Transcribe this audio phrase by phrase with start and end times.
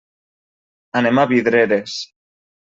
[1.03, 2.01] Anem a Vidreres.